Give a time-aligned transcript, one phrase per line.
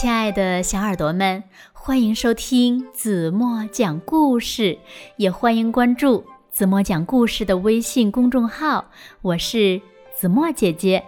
[0.00, 4.78] 亲爱的小耳朵们，欢迎收听子墨讲故事，
[5.16, 8.92] 也欢迎关注子墨讲故事的微信公众号。
[9.22, 9.82] 我是
[10.16, 11.02] 子墨姐姐。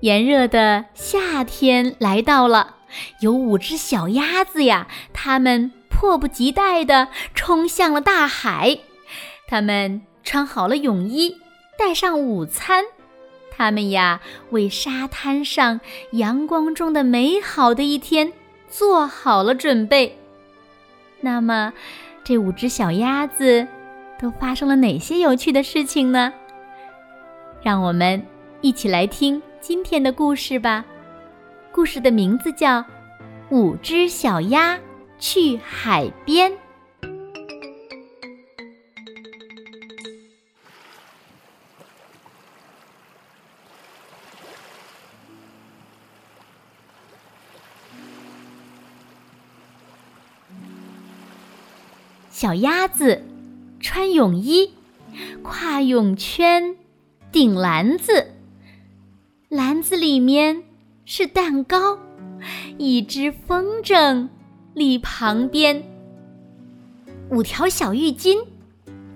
[0.00, 2.76] 炎热的夏天来到了，
[3.20, 8.78] 有五只小鸭子呀，它们迫不及待地冲向了大海。
[9.46, 11.36] 它们穿好了泳衣，
[11.78, 12.86] 带上午餐。
[13.56, 15.80] 他们呀，为沙滩上
[16.12, 18.32] 阳光中的美好的一天
[18.68, 20.18] 做好了准备。
[21.20, 21.72] 那么，
[22.24, 23.66] 这五只小鸭子
[24.18, 26.32] 都发生了哪些有趣的事情呢？
[27.62, 28.20] 让我们
[28.60, 30.84] 一起来听今天的故事吧。
[31.70, 32.80] 故事的名字叫
[33.50, 34.78] 《五只小鸭
[35.18, 36.50] 去海边》。
[52.34, 53.22] 小鸭子
[53.78, 54.72] 穿泳衣，
[55.44, 56.74] 跨泳圈，
[57.30, 58.32] 顶篮子。
[59.48, 60.64] 篮子里面
[61.04, 61.96] 是蛋糕，
[62.76, 64.28] 一只风筝
[64.74, 65.84] 立旁边。
[67.30, 68.44] 五条小浴巾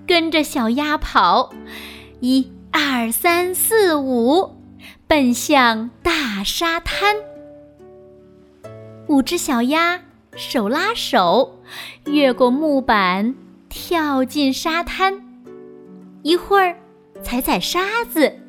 [0.07, 1.53] 跟着小鸭跑，
[2.21, 4.55] 一二三四五，
[5.07, 7.17] 奔向大沙滩。
[9.09, 9.99] 五只小鸭。
[10.39, 11.59] 手拉手，
[12.05, 13.35] 越过木板，
[13.67, 15.21] 跳进沙滩。
[16.23, 16.77] 一会儿
[17.21, 18.39] 踩踩沙子，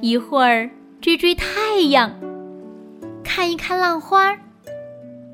[0.00, 2.10] 一会儿追追太阳，
[3.22, 4.34] 看一看浪花，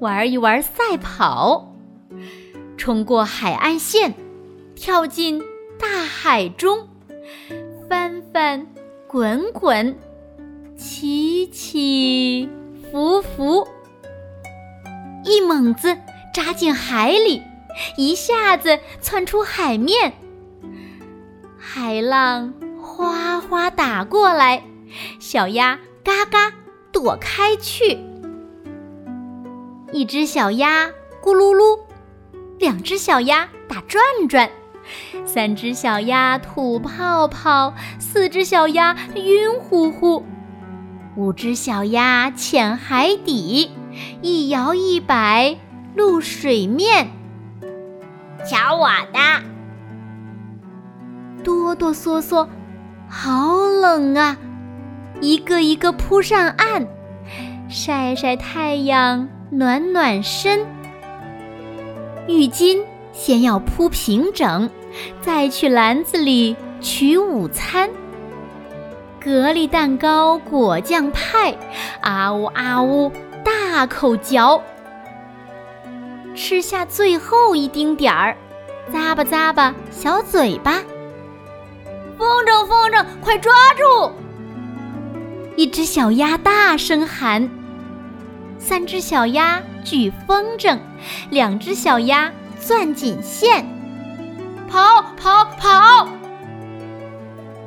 [0.00, 1.72] 玩一玩赛跑，
[2.76, 4.12] 冲过海岸线，
[4.74, 5.40] 跳进
[5.78, 6.88] 大海中，
[7.88, 8.66] 翻翻
[9.06, 9.96] 滚滚，
[10.76, 12.48] 起起
[12.90, 13.68] 伏伏。
[15.24, 15.96] 一猛子
[16.34, 17.42] 扎进海里，
[17.96, 20.12] 一下子窜出海面。
[21.58, 24.62] 海浪哗哗打过来，
[25.20, 26.52] 小鸭嘎嘎
[26.90, 27.98] 躲开去。
[29.92, 30.88] 一只小鸭
[31.22, 31.78] 咕噜噜，
[32.58, 34.50] 两只小鸭打转转，
[35.24, 40.24] 三只小鸭吐泡泡，四只小鸭晕乎乎，
[41.14, 43.70] 五只小鸭潜海底。
[44.20, 45.56] 一摇一摆，
[45.94, 47.10] 露水面。
[48.44, 49.18] 瞧我的！
[51.44, 52.46] 哆哆嗦嗦，
[53.08, 54.36] 好冷啊！
[55.20, 56.86] 一个一个扑上岸，
[57.68, 60.60] 晒晒太阳，暖暖身。
[62.26, 62.82] 浴巾
[63.12, 64.70] 先要铺平整，
[65.20, 67.90] 再去篮子里取午餐。
[69.20, 71.54] 格力蛋糕果酱派，
[72.00, 73.12] 啊呜啊呜。
[73.44, 74.62] 大口嚼，
[76.34, 78.36] 吃下最后一丁点儿，
[78.92, 80.82] 咂吧咂吧小嘴巴。
[82.18, 84.12] 风筝，风筝，快抓住！
[85.56, 87.50] 一只小鸭大声喊。
[88.58, 90.78] 三只小鸭举风筝，
[91.30, 93.66] 两只小鸭攥紧线，
[94.68, 96.08] 跑跑跑！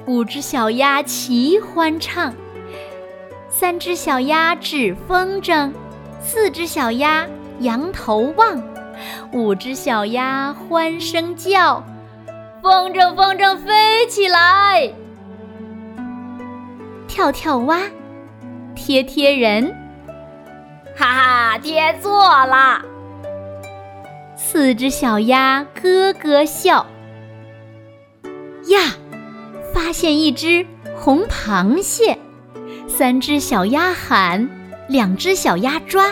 [0.06, 2.34] 五只小鸭齐欢唱。
[3.57, 5.71] 三只小鸭指风筝。
[6.19, 7.25] 四只小鸭
[7.59, 8.61] 仰头望，
[9.31, 11.81] 五只小鸭欢声叫，
[12.61, 14.91] 风筝风筝飞起来，
[17.07, 17.79] 跳跳蛙，
[18.75, 19.73] 贴贴人，
[20.97, 22.81] 哈哈，贴错了。
[24.35, 26.85] 四只小鸭咯咯笑，
[28.67, 28.79] 呀，
[29.73, 30.67] 发现一只
[30.97, 32.17] 红螃蟹，
[32.97, 34.50] 三只小鸭喊。
[34.88, 36.06] 两只小鸭抓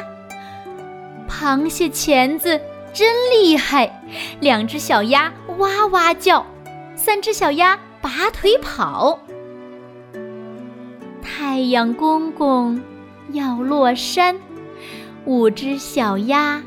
[1.30, 2.60] 螃蟹钳子
[2.92, 4.02] 真厉害，
[4.42, 6.46] 两只小鸭哇哇叫，
[6.96, 9.20] 三只小鸭拔腿跑。
[11.22, 12.82] 太阳公公
[13.32, 14.36] 要落山，
[15.26, 16.62] 五只小鸭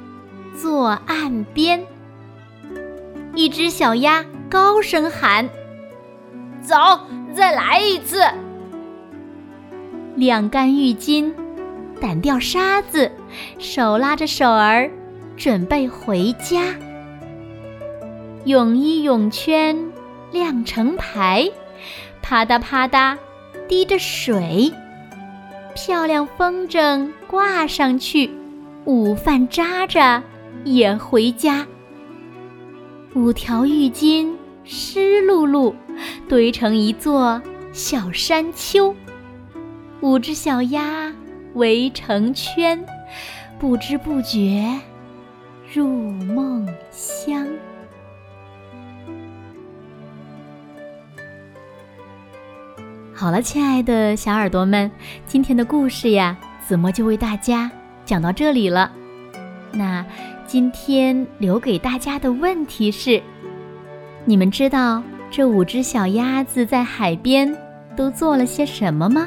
[0.56, 1.85] 坐岸边。
[3.35, 5.46] 一只小鸭高声喊
[6.62, 6.76] ：“走，
[7.35, 8.23] 再来一次。”
[10.17, 11.33] 晾干浴巾。
[12.01, 13.11] 掸掉沙子，
[13.59, 14.91] 手拉着手儿，
[15.37, 16.75] 准备回家。
[18.45, 19.93] 泳衣泳圈
[20.31, 21.51] 亮成排，
[22.21, 23.17] 啪嗒啪嗒
[23.67, 24.73] 滴着水。
[25.75, 28.31] 漂亮风筝挂上去，
[28.85, 30.23] 午饭扎着
[30.65, 31.67] 也回家。
[33.15, 34.35] 五条浴巾
[34.65, 35.75] 湿漉漉，
[36.29, 37.41] 堆成一座
[37.73, 38.95] 小山丘。
[40.00, 41.12] 五只小鸭。
[41.54, 42.84] 围成圈，
[43.58, 44.78] 不知不觉
[45.72, 47.48] 入梦乡。
[53.14, 54.90] 好了，亲爱的小耳朵们，
[55.26, 57.70] 今天的故事呀，子墨就为大家
[58.04, 58.93] 讲到这里了。
[59.72, 60.04] 那
[60.46, 63.22] 今天留给大家的问题是：
[64.26, 67.56] 你们知道这五只小鸭子在海边
[67.96, 69.26] 都做了些什么吗？